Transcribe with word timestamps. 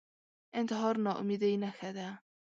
انتحار 0.59 0.95
ناامیدۍ 1.05 1.53
نښه 1.63 1.89
ده 1.97 2.07